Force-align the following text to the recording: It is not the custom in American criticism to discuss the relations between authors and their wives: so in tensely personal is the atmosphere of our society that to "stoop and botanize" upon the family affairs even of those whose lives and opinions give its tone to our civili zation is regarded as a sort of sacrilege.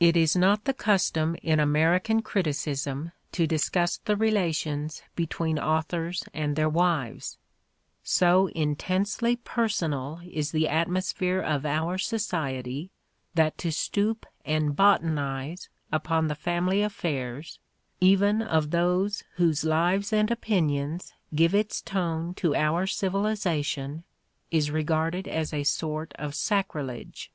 It 0.00 0.16
is 0.16 0.34
not 0.34 0.64
the 0.64 0.72
custom 0.72 1.36
in 1.42 1.60
American 1.60 2.22
criticism 2.22 3.12
to 3.32 3.46
discuss 3.46 3.98
the 3.98 4.16
relations 4.16 5.02
between 5.16 5.58
authors 5.58 6.24
and 6.32 6.56
their 6.56 6.70
wives: 6.70 7.36
so 8.02 8.48
in 8.48 8.74
tensely 8.74 9.36
personal 9.36 10.22
is 10.26 10.52
the 10.52 10.66
atmosphere 10.66 11.42
of 11.42 11.66
our 11.66 11.98
society 11.98 12.90
that 13.34 13.58
to 13.58 13.70
"stoop 13.70 14.24
and 14.46 14.74
botanize" 14.74 15.68
upon 15.92 16.28
the 16.28 16.34
family 16.34 16.80
affairs 16.80 17.58
even 18.00 18.40
of 18.40 18.70
those 18.70 19.24
whose 19.34 19.62
lives 19.62 20.10
and 20.10 20.30
opinions 20.30 21.12
give 21.34 21.54
its 21.54 21.82
tone 21.82 22.32
to 22.36 22.54
our 22.54 22.86
civili 22.86 23.34
zation 23.34 24.04
is 24.50 24.70
regarded 24.70 25.28
as 25.28 25.52
a 25.52 25.64
sort 25.64 26.14
of 26.14 26.34
sacrilege. 26.34 27.30